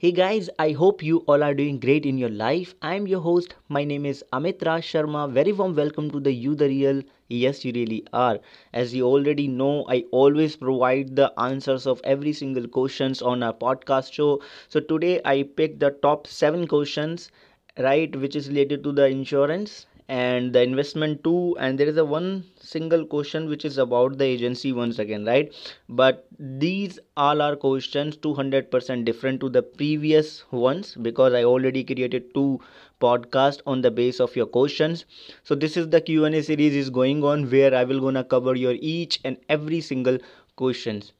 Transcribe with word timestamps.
Hey 0.00 0.10
guys, 0.12 0.48
I 0.58 0.72
hope 0.72 1.02
you 1.04 1.18
all 1.26 1.42
are 1.42 1.54
doing 1.54 1.78
great 1.78 2.04
in 2.04 2.18
your 2.18 2.30
life. 2.30 2.74
I'm 2.82 3.06
your 3.06 3.20
host. 3.20 3.54
My 3.68 3.84
name 3.84 4.06
is 4.06 4.24
Amit 4.32 4.64
Raj 4.66 4.84
Sharma. 4.84 5.30
Very 5.30 5.52
warm 5.52 5.76
welcome 5.76 6.10
to 6.10 6.18
the 6.20 6.32
You 6.32 6.54
the 6.56 6.66
Real. 6.68 7.02
Yes, 7.28 7.64
you 7.64 7.72
really 7.72 8.04
are. 8.12 8.40
As 8.72 8.92
you 8.94 9.04
already 9.06 9.46
know, 9.46 9.84
I 9.88 10.04
always 10.10 10.56
provide 10.56 11.14
the 11.14 11.32
answers 11.38 11.86
of 11.86 12.00
every 12.02 12.32
single 12.32 12.66
questions 12.66 13.22
on 13.22 13.42
our 13.42 13.52
podcast 13.52 14.12
show. 14.12 14.40
So 14.68 14.80
today 14.80 15.20
I 15.24 15.42
picked 15.44 15.80
the 15.80 15.90
top 15.90 16.26
7 16.26 16.66
questions 16.66 17.30
right 17.78 18.14
which 18.16 18.34
is 18.36 18.48
related 18.48 18.82
to 18.84 18.92
the 18.92 19.06
insurance 19.06 19.86
and 20.08 20.52
the 20.52 20.62
investment 20.62 21.22
too 21.24 21.56
and 21.60 21.78
there 21.78 21.86
is 21.86 21.96
a 21.96 22.04
one 22.04 22.44
single 22.60 23.04
question 23.06 23.48
which 23.48 23.64
is 23.64 23.78
about 23.78 24.16
the 24.18 24.24
agency 24.24 24.72
once 24.72 24.98
again 24.98 25.24
right? 25.24 25.52
But 25.88 26.26
these 26.38 26.98
all 27.16 27.42
are 27.42 27.56
questions 27.56 28.16
200% 28.16 29.04
different 29.04 29.40
to 29.40 29.48
the 29.50 29.62
previous 29.62 30.44
ones 30.50 30.94
because 31.08 31.32
i 31.34 31.44
already 31.44 31.84
created 31.84 32.32
two 32.34 32.60
podcast 33.00 33.60
on 33.66 33.80
the 33.82 33.90
base 33.90 34.20
of 34.20 34.34
your 34.36 34.46
questions. 34.46 35.04
So 35.44 35.54
this 35.54 35.76
is 35.76 35.88
the 35.90 36.00
q&a 36.00 36.42
series 36.42 36.74
is 36.74 36.90
going 36.90 37.22
on 37.24 37.50
where 37.50 37.74
i 37.74 37.84
will 37.84 38.00
gonna 38.00 38.24
cover 38.24 38.54
your 38.56 38.76
each 38.80 39.20
and 39.24 39.36
every 39.48 39.80
single 39.80 40.18
questions. 40.56 41.12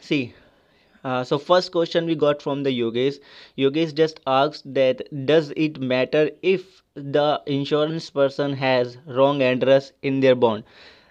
See 0.00 0.34
uh, 1.04 1.22
so 1.24 1.38
first 1.38 1.70
question 1.72 2.06
we 2.06 2.14
got 2.14 2.42
from 2.42 2.62
the 2.62 2.70
Yogesh. 2.70 3.18
Yogesh 3.58 3.94
just 3.94 4.20
asked 4.26 4.72
that 4.74 5.02
does 5.26 5.52
it 5.56 5.80
matter 5.80 6.30
if 6.42 6.82
the 6.94 7.40
insurance 7.46 8.10
person 8.10 8.52
has 8.54 8.96
wrong 9.06 9.42
address 9.42 9.92
in 10.02 10.20
their 10.20 10.34
bond? 10.34 10.64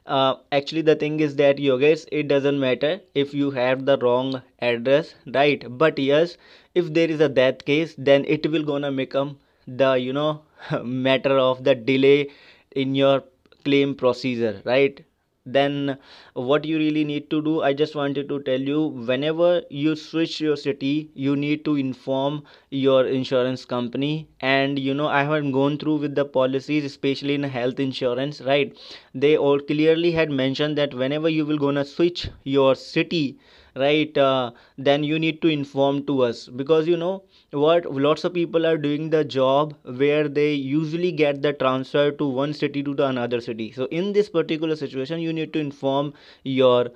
Uh, 0.06 0.36
actually 0.52 0.82
the 0.82 0.96
thing 0.96 1.20
is 1.20 1.36
that 1.38 1.58
Yogesh 1.58 2.06
it 2.12 2.28
doesn't 2.28 2.60
matter 2.60 3.00
if 3.16 3.34
you 3.34 3.52
have 3.52 3.86
the 3.86 3.98
wrong 4.00 4.42
address 4.60 5.16
right 5.34 5.64
but 5.78 5.98
yes 6.00 6.38
if 6.76 6.92
there 6.94 7.10
is 7.10 7.20
a 7.22 7.30
death 7.30 7.64
case 7.66 7.96
then 7.98 8.26
it 8.28 8.46
will 8.52 8.64
gonna 8.64 8.92
become 8.92 9.38
the 9.68 9.94
you 9.94 10.12
know 10.14 10.42
matter 10.84 11.38
of 11.38 11.64
the 11.64 11.76
delay 11.76 12.30
in 12.76 12.96
your 12.96 13.24
claim 13.64 13.94
procedure 13.96 14.62
right 14.66 15.06
then 15.46 15.98
what 16.34 16.66
you 16.66 16.78
really 16.78 17.04
need 17.04 17.30
to 17.30 17.42
do 17.42 17.62
i 17.62 17.72
just 17.74 17.96
wanted 17.96 18.28
to 18.30 18.40
tell 18.48 18.60
you 18.70 18.82
whenever 19.10 19.62
you 19.70 19.96
switch 19.96 20.40
your 20.42 20.56
city 20.56 21.10
you 21.14 21.36
need 21.36 21.64
to 21.66 21.76
inform 21.76 22.44
your 22.70 23.06
insurance 23.08 23.66
company. 23.66 24.28
And 24.40 24.78
you 24.80 24.94
know 24.94 25.08
i 25.08 25.24
haven't 25.24 25.52
gone 25.52 25.78
through 25.78 25.98
with 25.98 26.16
the 26.16 26.26
policies 26.26 26.84
especially 26.86 27.36
in 27.36 27.44
health 27.44 27.80
insurance 27.80 28.42
right? 28.42 28.78
They 29.14 29.38
all 29.38 29.60
clearly 29.60 30.12
had 30.12 30.32
mentioned 30.32 30.78
that 30.78 30.94
whenever 30.94 31.30
you 31.30 31.46
will 31.46 31.58
gonna 31.58 31.86
switch 31.86 32.30
your 32.44 32.76
city 32.76 33.38
right 33.76 34.18
uh, 34.18 34.52
then 34.78 35.04
you 35.04 35.20
need 35.20 35.42
to 35.42 35.48
inform 35.48 36.06
to 36.06 36.22
us. 36.24 36.48
Because 36.48 36.88
you 36.88 36.98
know 36.98 37.24
what 37.52 37.86
lots 37.94 38.24
of 38.24 38.34
people 38.34 38.66
are 38.66 38.78
doing 38.78 39.10
the 39.10 39.24
job 39.26 39.76
where 39.84 40.28
they 40.30 40.54
usually 40.54 41.12
get 41.12 41.42
the 41.42 41.54
transfer 41.54 42.12
to 42.12 42.28
one 42.28 42.54
city 42.54 42.84
to 42.84 42.94
the 42.94 43.06
another 43.08 43.42
city. 43.42 43.72
So 43.72 43.86
in 43.86 44.14
this 44.14 44.30
particular 44.30 44.76
situation 44.76 45.20
you 45.20 45.34
need 45.34 45.54
to 45.54 45.60
inform 45.60 46.14
your 46.44 46.92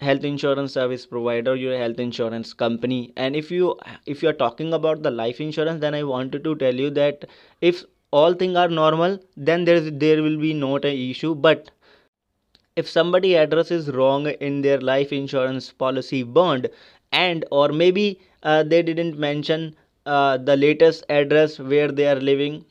health 0.00 0.24
insurance 0.24 0.72
service 0.74 1.06
provider 1.06 1.54
your 1.56 1.76
health 1.78 1.98
insurance 1.98 2.52
company. 2.52 3.12
And 3.16 3.34
if 3.34 3.50
you 3.50 3.78
if 4.06 4.22
you 4.22 4.28
are 4.28 4.38
talking 4.44 4.72
about 4.74 5.02
the 5.02 5.10
life 5.10 5.40
insurance 5.40 5.80
then 5.80 5.94
i 5.94 6.02
wanted 6.02 6.44
to 6.44 6.54
tell 6.56 6.74
you 6.74 6.90
that 6.98 7.24
if 7.60 7.84
all 8.10 8.34
things 8.34 8.56
are 8.56 8.68
normal 8.68 9.18
then 9.36 9.64
there 9.64 9.76
is 9.76 9.90
there 10.04 10.22
will 10.22 10.38
be 10.38 10.52
not 10.52 10.84
an 10.84 10.96
issue. 10.96 11.34
But 11.34 11.70
if 12.76 12.88
somebody 12.88 13.34
address 13.36 13.70
is 13.70 13.90
wrong 13.90 14.26
in 14.26 14.60
their 14.62 14.80
life 14.80 15.12
insurance 15.12 15.72
policy 15.72 16.22
bond 16.22 16.68
and 17.12 17.44
or 17.50 17.68
maybe 17.68 18.20
uh, 18.42 18.62
they 18.62 18.82
didn't 18.82 19.18
mention 19.18 19.74
uh, 20.06 20.36
the 20.36 20.56
latest 20.56 21.04
address 21.08 21.58
where 21.58 21.90
they 21.92 22.06
are 22.06 22.20
living 22.20 22.64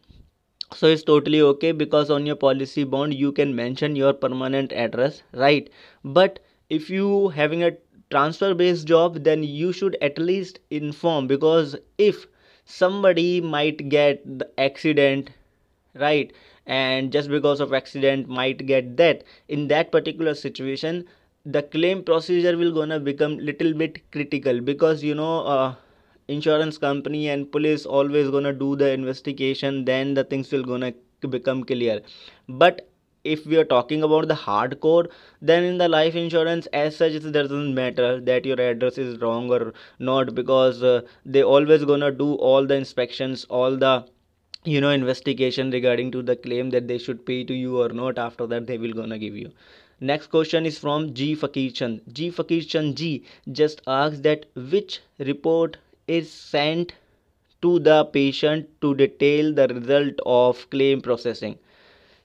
so 0.74 0.88
it's 0.88 1.04
totally 1.04 1.42
okay 1.42 1.72
because 1.72 2.10
on 2.10 2.26
your 2.26 2.36
policy 2.36 2.84
bond 2.84 3.14
you 3.14 3.32
can 3.32 3.56
mention 3.56 3.96
your 3.96 4.14
permanent 4.14 4.74
address 4.74 5.24
right? 5.34 5.70
But 6.04 6.40
if 6.70 6.90
you 6.90 7.30
having 7.30 7.64
a 7.64 7.78
transfer 8.10 8.54
based 8.54 8.88
job 8.88 9.24
then 9.24 9.44
you 9.44 9.72
should 9.72 9.98
at 10.02 10.18
least 10.20 10.60
inform 10.70 11.28
because 11.28 11.76
if 11.98 12.28
somebody 12.66 13.42
might 13.42 13.90
get 13.90 14.24
the 14.40 14.50
accident 14.60 15.30
right 15.96 16.34
and 16.66 17.12
just 17.12 17.30
because 17.30 17.60
of 17.60 17.74
accident 17.74 18.28
might 18.28 18.66
get 18.66 18.98
that. 18.98 19.24
In 19.48 19.68
that 19.68 19.92
particular 19.92 20.34
situation 20.36 21.06
the 21.46 21.64
claim 21.64 22.04
procedure 22.04 22.56
will 22.58 22.72
gonna 22.72 23.00
become 23.00 23.38
little 23.38 23.74
bit 23.74 24.00
critical 24.12 24.62
because 24.62 25.04
you 25.04 25.16
know 25.16 25.40
uh, 25.46 25.76
insurance 26.28 26.78
company 26.78 27.30
and 27.30 27.52
police 27.52 27.86
always 27.86 28.30
gonna 28.30 28.54
do 28.54 28.76
the 28.76 28.90
investigation 28.92 29.86
then 29.86 30.14
the 30.14 30.24
things 30.24 30.52
will 30.52 30.64
gonna 30.64 30.94
become 31.30 31.64
clear. 31.64 32.02
But 32.50 32.88
if 33.24 33.46
we 33.46 33.58
are 33.58 33.64
talking 33.66 34.02
about 34.04 34.28
the 34.28 34.34
hardcore 34.36 35.08
then 35.42 35.64
in 35.64 35.78
the 35.78 35.88
life 35.88 36.16
insurance 36.16 36.66
as 36.68 36.96
such 36.96 37.12
it 37.14 37.32
doesn't 37.32 37.74
matter 37.76 38.20
that 38.22 38.46
your 38.46 38.60
address 38.60 38.98
is 38.98 39.20
wrong 39.22 39.52
or 39.52 39.74
not 40.00 40.34
because 40.34 40.82
uh, 40.82 41.02
they 41.26 41.44
always 41.44 41.84
gonna 41.86 42.12
do 42.12 42.34
all 42.36 42.66
the 42.66 42.76
inspections 42.76 43.46
all 43.50 43.78
the 43.78 44.06
you 44.64 44.82
know 44.82 44.90
investigation 44.90 45.70
regarding 45.72 46.12
to 46.12 46.22
the 46.24 46.36
claim 46.36 46.70
that 46.72 46.88
they 46.88 46.98
should 46.98 47.26
pay 47.26 47.44
to 47.44 47.54
you 47.54 47.80
or 47.82 47.90
not. 47.90 48.18
After 48.18 48.48
that 48.48 48.66
they 48.68 48.78
will 48.78 48.94
gonna 48.94 49.20
give 49.20 49.36
you. 49.36 49.52
Next 50.00 50.28
question 50.28 50.66
is 50.66 50.80
from 50.80 51.14
g. 51.14 51.36
Fakir 51.36 51.70
chand. 51.72 52.02
G. 52.12 52.30
Fakir 52.32 52.62
chand 52.62 52.98
g 52.98 53.24
just 53.52 53.82
asks 53.88 54.20
that 54.22 54.46
which 54.56 55.00
report 55.20 55.78
is 56.08 56.32
sent 56.32 56.94
to 57.62 57.78
the 57.80 58.06
patient 58.06 58.68
to 58.82 58.96
detail 58.96 59.54
the 59.54 59.68
result 59.68 60.16
of 60.26 60.68
claim 60.72 61.02
processing. 61.02 61.58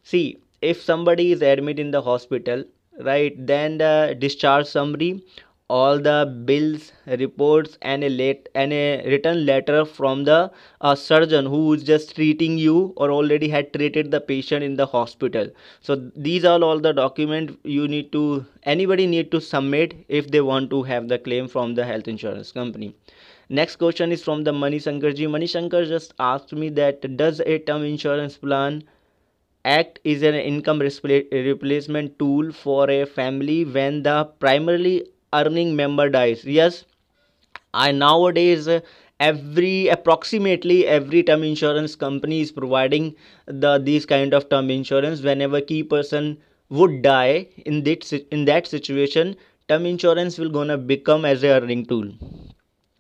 See 0.03 0.39
if 0.63 0.81
somebody 0.83 1.33
is 1.33 1.43
admitted 1.43 1.81
in 1.81 1.91
the 1.91 2.03
hospital 2.03 2.65
right 3.01 3.35
then 3.47 3.77
the 3.79 4.17
discharge 4.19 4.67
summary 4.67 5.23
all 5.69 5.99
the 5.99 6.43
bills 6.45 6.93
reports 7.07 7.77
and 7.83 8.05
a 8.05 8.09
late 8.09 8.49
and 8.55 8.73
a 8.73 9.03
written 9.07 9.45
letter 9.47 9.85
from 9.85 10.25
the 10.25 10.51
uh, 10.81 10.95
surgeon 10.95 11.47
who 11.47 11.73
is 11.75 11.83
just 11.83 12.15
treating 12.15 12.57
you 12.57 12.93
or 12.97 13.11
already 13.11 13.49
had 13.49 13.73
treated 13.73 14.11
the 14.11 14.21
patient 14.21 14.63
in 14.63 14.77
the 14.77 14.87
hospital. 14.87 15.49
So 15.81 15.97
these 16.15 16.45
are 16.45 16.63
all 16.63 16.79
the 16.79 16.93
document 16.93 17.59
you 17.65 17.89
need 17.89 18.13
to 18.13 18.47
anybody 18.63 19.07
need 19.07 19.31
to 19.33 19.41
submit 19.41 19.95
if 20.09 20.31
they 20.31 20.41
want 20.41 20.71
to 20.71 20.83
have 20.85 21.09
the 21.09 21.19
claim 21.19 21.49
from 21.49 21.75
the 21.75 21.85
health 21.85 22.07
insurance 22.07 22.53
company. 22.53 22.95
Next 23.49 23.77
question 23.77 24.13
is 24.13 24.23
from 24.23 24.45
the 24.45 24.53
Mani 24.53 24.79
Shankar 24.79 25.13
ji 25.13 25.27
Mani 25.27 25.47
Shankar 25.47 25.85
just 25.85 26.15
asked 26.19 26.53
me 26.53 26.69
that 26.71 27.17
does 27.17 27.41
a 27.41 27.59
term 27.59 27.83
insurance 27.85 28.37
plan 28.37 28.85
act 29.65 29.99
is 30.05 30.23
an 30.23 30.35
income 30.35 30.79
replacement 30.79 32.19
tool 32.21 32.53
for 32.53 32.89
a 32.89 33.05
family 33.05 33.65
when 33.65 34.03
the 34.05 34.25
primarily 34.39 35.05
earning 35.33 35.77
member 35.77 36.09
dies. 36.11 36.45
Yes 36.45 36.85
i 37.75 37.93
nowadays 37.93 38.67
uh, 38.69 38.81
every 39.27 39.89
approximately 39.97 40.77
every 40.95 41.23
term 41.29 41.43
insurance 41.49 41.95
company 42.05 42.41
is 42.45 42.51
providing 42.57 43.15
the 43.47 43.79
these 43.79 44.07
kind 44.07 44.35
of 44.35 44.49
term 44.49 44.71
insurance. 44.71 45.23
Whenever 45.23 45.61
key 45.61 45.83
person 45.85 46.39
would 46.71 47.03
die 47.03 47.47
in 47.65 47.83
that 47.85 48.13
in 48.39 48.45
that 48.47 48.67
situation 48.67 49.37
term 49.69 49.87
insurance 49.87 50.39
will 50.39 50.51
gonna 50.59 50.79
become 50.79 51.25
as 51.25 51.45
a 51.45 51.53
earning 51.59 51.87
tool. 51.87 52.11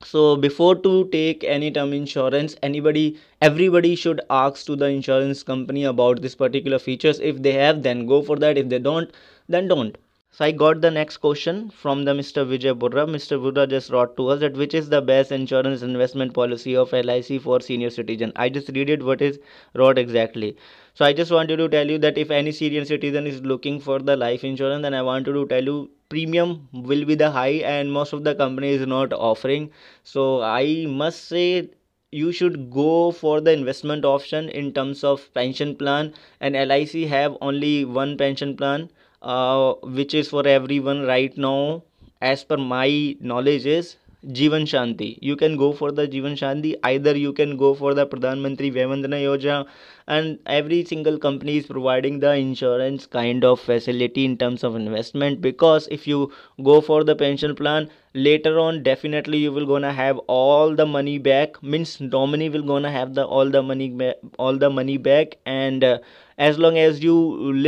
So 0.04 0.36
before 0.36 0.74
to 0.76 1.08
take 1.16 1.44
any 1.44 1.70
term 1.70 1.92
insurance 1.92 2.56
anybody 2.62 3.18
everybody 3.42 3.94
should 3.94 4.20
ask 4.30 4.64
to 4.66 4.76
the 4.76 4.86
insurance 4.86 5.42
company 5.42 5.84
about 5.84 6.22
this 6.22 6.34
particular 6.34 6.78
features. 6.78 7.20
If 7.20 7.42
they 7.42 7.52
have 7.52 7.82
then 7.82 8.06
go 8.06 8.22
for 8.22 8.36
that. 8.36 8.56
If 8.56 8.68
they 8.70 8.78
don't 8.78 9.10
then 9.48 9.68
don't 9.68 9.98
so 10.36 10.44
I 10.44 10.52
got 10.52 10.82
the 10.82 10.90
next 10.90 11.16
question 11.16 11.70
from 11.70 12.04
the 12.04 12.12
Mr. 12.12 12.44
Vijay 12.44 12.78
Burra. 12.78 13.06
Mr. 13.06 13.40
Burra 13.42 13.66
just 13.66 13.90
wrote 13.90 14.18
to 14.18 14.28
us 14.28 14.40
that 14.40 14.52
which 14.52 14.74
is 14.74 14.90
the 14.90 15.00
best 15.00 15.32
insurance 15.32 15.80
investment 15.80 16.34
policy 16.34 16.76
of 16.76 16.92
LIC 16.92 17.40
for 17.40 17.58
senior 17.62 17.88
citizen. 17.88 18.32
I 18.36 18.50
just 18.50 18.68
read 18.74 18.90
it 18.90 19.02
what 19.02 19.22
is 19.22 19.38
wrote 19.72 19.96
exactly. 19.96 20.54
So 20.92 21.06
I 21.06 21.14
just 21.14 21.30
wanted 21.30 21.56
to 21.56 21.70
tell 21.70 21.90
you 21.90 21.96
that 22.00 22.18
if 22.18 22.30
any 22.30 22.52
senior 22.52 22.84
citizen 22.84 23.26
is 23.26 23.40
looking 23.40 23.80
for 23.80 23.98
the 23.98 24.14
life 24.14 24.44
insurance, 24.44 24.82
then 24.82 24.92
I 24.92 25.00
wanted 25.00 25.32
to 25.32 25.46
tell 25.46 25.64
you 25.64 25.90
premium 26.10 26.68
will 26.74 27.06
be 27.06 27.14
the 27.14 27.30
high 27.30 27.62
and 27.76 27.90
most 27.90 28.12
of 28.12 28.22
the 28.22 28.34
company 28.34 28.72
is 28.72 28.86
not 28.86 29.14
offering. 29.14 29.70
So 30.02 30.42
I 30.42 30.84
must 30.86 31.24
say 31.28 31.70
you 32.10 32.30
should 32.30 32.70
go 32.70 33.10
for 33.10 33.40
the 33.40 33.52
investment 33.52 34.04
option 34.04 34.50
in 34.50 34.74
terms 34.74 35.02
of 35.02 35.32
pension 35.32 35.74
plan 35.74 36.12
and 36.40 36.54
LIC 36.54 37.08
have 37.08 37.38
only 37.40 37.86
one 37.86 38.18
pension 38.18 38.54
plan 38.54 38.90
uh, 39.22 39.74
which 39.82 40.14
is 40.14 40.28
for 40.28 40.46
everyone 40.46 41.02
right 41.06 41.36
now 41.36 41.82
as 42.20 42.44
per 42.44 42.56
my 42.56 43.16
knowledge 43.20 43.66
is 43.66 43.96
Jeevan 44.26 44.62
Shanti. 44.66 45.18
You 45.22 45.36
can 45.36 45.56
go 45.56 45.72
for 45.72 45.92
the 45.92 46.08
Jeevan 46.08 46.36
Shanti. 46.36 46.74
Either 46.82 47.16
you 47.16 47.32
can 47.32 47.56
go 47.56 47.74
for 47.74 47.94
the 47.94 48.06
Pradhan 48.06 48.40
Mantri 48.44 48.72
Vaya 48.72 48.88
Vandana 48.88 49.20
Yojana, 49.22 49.66
and 50.08 50.38
every 50.46 50.84
single 50.84 51.18
company 51.18 51.58
is 51.58 51.66
providing 51.66 52.18
the 52.18 52.32
insurance 52.34 53.06
kind 53.06 53.44
of 53.44 53.60
facility 53.60 54.24
in 54.24 54.36
terms 54.36 54.64
of 54.64 54.74
investment. 54.74 55.40
Because 55.40 55.86
if 55.90 56.06
you 56.08 56.32
go 56.64 56.80
for 56.80 57.04
the 57.04 57.14
pension 57.14 57.54
plan, 57.54 57.88
later 58.14 58.58
on 58.58 58.82
definitely 58.82 59.38
you 59.38 59.52
will 59.52 59.66
gonna 59.66 59.92
have 59.92 60.18
all 60.26 60.74
the 60.74 60.86
money 60.86 61.18
back. 61.18 61.62
Means 61.62 62.00
nominee 62.00 62.48
will 62.48 62.62
gonna 62.72 62.90
have 62.90 63.14
the 63.14 63.24
all 63.24 63.48
the 63.48 63.62
money 63.62 64.12
all 64.38 64.56
the 64.56 64.70
money 64.70 64.96
back, 64.96 65.36
and 65.46 65.84
uh, 65.84 65.98
as 66.38 66.58
long 66.58 66.78
as 66.78 67.02
you 67.02 67.14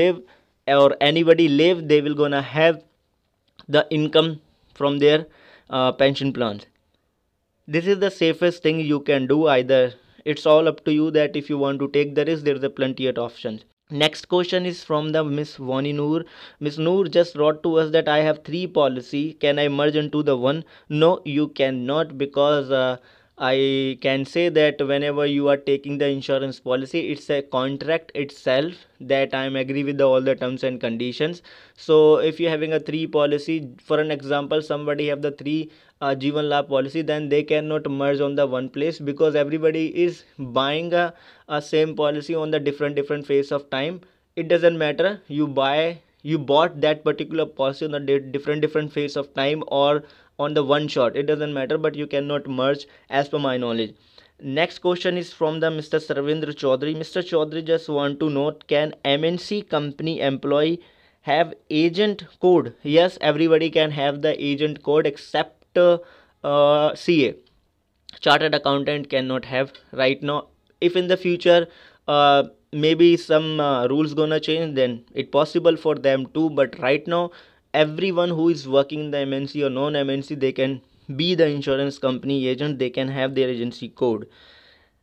live 0.00 0.20
or 0.68 0.96
anybody 1.00 1.48
live, 1.48 1.88
they 1.88 2.00
will 2.00 2.14
gonna 2.14 2.42
have 2.42 2.82
the 3.68 3.86
income 3.90 4.40
from 4.74 4.98
their 4.98 5.26
uh, 5.70 5.92
pension 5.92 6.32
plans. 6.32 6.66
This 7.66 7.86
is 7.86 7.98
the 7.98 8.10
safest 8.10 8.62
thing 8.62 8.80
you 8.80 9.00
can 9.00 9.26
do 9.26 9.46
either. 9.46 9.94
It's 10.24 10.46
all 10.46 10.68
up 10.68 10.84
to 10.84 10.92
you 10.92 11.10
that 11.12 11.36
if 11.36 11.48
you 11.48 11.58
want 11.58 11.78
to 11.80 11.88
take 11.88 12.14
the 12.14 12.24
risk 12.24 12.44
there's 12.44 12.62
a 12.62 12.70
plenty 12.70 13.06
of 13.06 13.18
options. 13.18 13.64
Next 13.90 14.26
question 14.26 14.66
is 14.66 14.84
from 14.84 15.12
the 15.12 15.24
miss 15.24 15.56
vani 15.56 15.94
noor. 15.94 16.24
Miss 16.60 16.76
noor 16.78 17.04
just 17.06 17.36
wrote 17.36 17.62
to 17.62 17.76
us 17.76 17.90
that 17.92 18.08
i 18.08 18.18
have 18.18 18.44
three 18.44 18.66
policy. 18.66 19.32
Can 19.34 19.58
i 19.58 19.68
merge 19.68 19.96
into 19.96 20.22
the 20.22 20.36
one? 20.36 20.64
No 20.88 21.22
you 21.24 21.48
cannot 21.48 22.18
because 22.18 22.70
uh, 22.70 22.98
I 23.40 23.98
can 24.00 24.24
say 24.24 24.48
that 24.48 24.84
whenever 24.86 25.24
you 25.24 25.48
are 25.48 25.56
taking 25.56 25.98
the 25.98 26.08
insurance 26.08 26.58
policy, 26.60 27.10
it's 27.10 27.30
a 27.30 27.40
contract 27.42 28.10
itself 28.14 28.74
that 29.00 29.32
I'm 29.34 29.54
agree 29.56 29.84
with 29.84 29.98
the, 29.98 30.04
all 30.08 30.20
the 30.20 30.34
terms 30.34 30.64
and 30.64 30.80
conditions. 30.80 31.42
So 31.76 32.16
if 32.16 32.40
you're 32.40 32.50
having 32.50 32.72
a 32.72 32.80
three 32.80 33.06
policy, 33.06 33.70
for 33.80 34.00
an 34.00 34.10
example, 34.10 34.60
somebody 34.60 35.06
have 35.08 35.22
the 35.22 35.30
three 35.30 35.70
uh, 36.00 36.16
Jeevan 36.18 36.48
Labh 36.48 36.68
policy, 36.68 37.02
then 37.02 37.28
they 37.28 37.44
cannot 37.44 37.88
merge 37.88 38.20
on 38.20 38.34
the 38.34 38.46
one 38.46 38.68
place 38.68 38.98
because 38.98 39.36
everybody 39.36 39.86
is 40.04 40.24
buying 40.38 40.92
a, 40.92 41.14
a 41.48 41.62
same 41.62 41.94
policy 41.94 42.34
on 42.34 42.50
the 42.50 42.58
different 42.60 42.96
different 42.96 43.24
phase 43.26 43.52
of 43.52 43.70
time. 43.70 44.00
It 44.36 44.48
doesn't 44.48 44.76
matter. 44.78 45.20
You 45.28 45.46
buy 45.46 46.00
you 46.22 46.38
bought 46.38 46.80
that 46.80 47.04
particular 47.04 47.46
policy 47.46 47.84
on 47.84 47.92
the 47.92 48.18
different 48.18 48.62
different 48.62 48.92
phase 48.92 49.16
of 49.16 49.32
time 49.34 49.62
or 49.68 50.02
on 50.38 50.54
the 50.54 50.62
one 50.64 50.88
shot. 50.88 51.16
It 51.16 51.26
doesn't 51.26 51.52
matter 51.52 51.78
but 51.78 51.94
you 51.94 52.06
cannot 52.06 52.46
merge 52.46 52.86
as 53.10 53.28
per 53.28 53.38
my 53.38 53.56
knowledge. 53.56 53.94
Next 54.40 54.78
question 54.78 55.18
is 55.18 55.32
from 55.32 55.58
the 55.60 55.70
mr 55.70 55.98
sarvendra 55.98 56.54
chaudhary. 56.62 56.94
Mr 56.96 57.22
chaudhary 57.30 57.64
just 57.64 57.88
want 57.88 58.20
to 58.20 58.30
note 58.30 58.66
can 58.68 58.94
mnc 59.04 59.68
company 59.68 60.20
employee 60.20 60.80
have 61.22 61.54
agent 61.70 62.24
code? 62.40 62.74
Yes 62.82 63.18
everybody 63.20 63.70
can 63.70 63.90
have 63.90 64.22
the 64.22 64.32
agent 64.42 64.82
code 64.82 65.06
except 65.06 65.76
uh, 65.76 65.98
uh, 66.44 66.94
ca 66.94 67.34
chartered 68.20 68.54
accountant 68.54 69.10
cannot 69.10 69.44
have 69.44 69.72
right 69.92 70.22
now. 70.22 70.46
If 70.80 70.94
in 70.96 71.08
the 71.08 71.16
future 71.16 71.66
uh, 72.06 72.44
maybe 72.72 73.16
some 73.16 73.58
uh, 73.58 73.88
rules 73.88 74.14
gonna 74.14 74.38
change 74.38 74.76
then 74.76 75.04
it 75.14 75.32
possible 75.32 75.76
for 75.76 75.96
them 75.96 76.26
too 76.26 76.50
but 76.50 76.78
right 76.78 77.06
now 77.06 77.30
everyone 77.74 78.30
who 78.30 78.48
is 78.48 78.68
working 78.68 79.00
in 79.00 79.10
the 79.10 79.18
MNC 79.18 79.64
or 79.66 79.70
non 79.70 79.94
MNC 79.94 80.38
they 80.40 80.52
can 80.52 80.80
be 81.16 81.34
the 81.34 81.46
insurance 81.48 81.98
company 81.98 82.46
agent. 82.48 82.78
They 82.78 82.90
can 82.90 83.08
have 83.08 83.34
their 83.34 83.48
agency 83.48 83.88
code. 83.88 84.28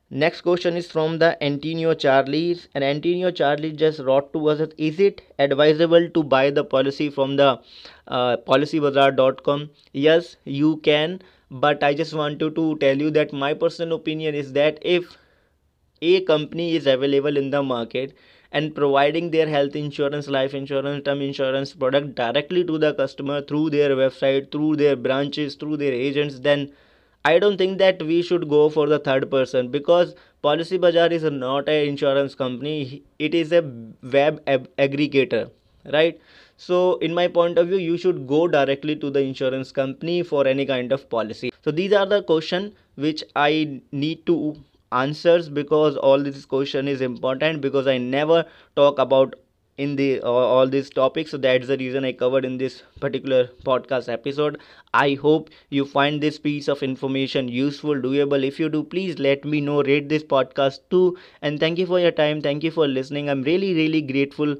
Next 0.10 0.42
question 0.42 0.78
is 0.78 0.90
from 0.92 1.18
the 1.20 1.42
Antonio 1.44 1.94
Charlie. 1.94 2.60
And 2.74 2.84
Antonio 2.84 3.32
Charlie 3.32 3.72
just 3.72 4.00
wrote 4.00 4.32
to 4.34 4.48
us 4.50 4.62
is 4.78 5.00
it 5.00 5.22
advisable 5.40 6.10
to 6.10 6.24
buy 6.24 6.50
the 6.52 6.64
policy 6.64 7.10
from 7.10 7.36
the 7.38 7.60
uh, 8.08 8.38
policybazaar.com 8.38 9.70
yes 9.94 10.38
you 10.46 10.78
can. 10.78 11.22
But 11.52 11.84
I 11.84 11.94
just 11.94 12.14
wanted 12.14 12.56
to 12.56 12.78
tell 12.78 12.98
you 12.98 13.12
that 13.12 13.34
my 13.34 13.54
personal 13.54 13.98
opinion 13.98 14.36
is 14.36 14.54
that 14.54 14.80
if 14.82 15.18
a 16.02 16.22
company 16.22 16.76
is 16.76 16.88
available 16.88 17.38
in 17.38 17.50
the 17.50 17.62
market 17.64 18.14
and 18.56 18.74
providing 18.76 19.30
their 19.32 19.48
health 19.56 19.76
insurance 19.76 20.28
life 20.36 20.54
insurance 20.60 21.04
term 21.06 21.22
insurance 21.22 21.74
product 21.84 22.16
directly 22.16 22.64
to 22.72 22.78
the 22.86 22.94
customer 23.02 23.42
through 23.42 23.70
their 23.70 23.90
website 24.02 24.52
through 24.52 24.76
their 24.84 24.96
branches 25.08 25.56
through 25.64 25.78
their 25.84 25.98
agents 26.08 26.40
then 26.50 26.70
i 27.32 27.38
don't 27.44 27.58
think 27.64 27.78
that 27.84 28.02
we 28.12 28.22
should 28.30 28.48
go 28.56 28.64
for 28.78 28.88
the 28.94 29.00
third 29.10 29.30
person 29.36 29.70
because 29.76 30.16
policy 30.48 30.78
bazaar 30.86 31.12
is 31.18 31.24
not 31.24 31.70
an 31.74 31.88
insurance 31.92 32.36
company. 32.36 33.02
It 33.18 33.34
is 33.34 33.52
a 33.52 33.62
web 34.16 34.44
aggregator 34.46 35.50
right? 35.94 36.20
So 36.58 36.98
in 37.08 37.14
my 37.14 37.28
point 37.28 37.58
of 37.58 37.68
view 37.68 37.78
you 37.78 37.98
should 37.98 38.28
go 38.28 38.48
directly 38.48 38.96
to 38.98 39.10
the 39.10 39.22
insurance 39.22 39.72
company 39.72 40.22
for 40.24 40.48
any 40.48 40.66
kind 40.66 40.92
of 40.92 41.10
policy. 41.10 41.52
So 41.64 41.72
these 41.72 41.94
are 41.94 42.06
the 42.06 42.22
question 42.24 42.74
which 42.96 43.24
i 43.36 43.82
need 43.92 44.26
to 44.28 44.56
answers 44.92 45.50
because 45.50 45.96
all 45.98 46.22
this 46.24 46.46
question 46.46 46.88
is 46.88 47.02
important 47.02 47.62
because 47.62 47.88
i 47.88 47.98
never 47.98 48.46
talk 48.76 49.00
about 49.00 49.36
in 49.78 49.96
the 49.98 50.22
uh, 50.22 50.30
all 50.32 50.68
these 50.68 50.90
topics. 50.90 51.32
So 51.32 51.38
that's 51.38 51.68
the 51.68 51.78
reason 51.78 52.06
i 52.06 52.12
covered 52.14 52.46
in 52.46 52.58
this 52.58 52.84
particular 53.02 53.48
podcast 53.66 54.08
episode. 54.12 54.58
I 54.94 55.14
hope 55.22 55.50
you 55.70 55.86
find 55.86 56.22
this 56.22 56.40
piece 56.40 56.68
of 56.70 56.82
information 56.82 57.50
useful 57.50 57.96
doable. 57.96 58.44
If 58.46 58.60
you 58.60 58.70
do 58.70 58.84
please 58.84 59.20
let 59.20 59.44
me 59.44 59.60
know. 59.62 59.82
Rate 59.84 60.08
this 60.10 60.24
podcast 60.24 60.80
too. 60.90 61.18
And 61.42 61.60
thank 61.60 61.78
you 61.78 61.86
for 61.86 62.00
your 62.00 62.12
time. 62.12 62.42
Thank 62.42 62.64
you 62.64 62.72
for 62.72 62.88
listening. 62.88 63.30
I'm 63.30 63.44
really 63.44 63.74
really 63.74 64.02
grateful. 64.02 64.56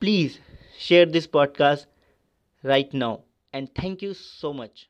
Please 0.00 0.40
share 0.78 1.06
this 1.06 1.26
podcast 1.26 1.86
right 2.62 2.92
now. 2.94 3.22
And 3.52 3.74
thank 3.74 4.02
you 4.02 4.14
so 4.14 4.52
much 4.52 4.88